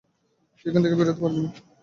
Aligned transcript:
তুই 0.57 0.67
এখান 0.69 0.81
থেকে 0.83 0.97
বেরোতে 0.99 1.21
পারবি 1.21 1.39
না। 1.43 1.49